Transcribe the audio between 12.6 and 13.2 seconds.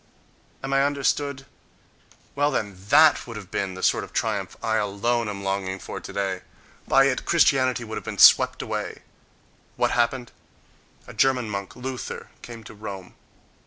to Rome.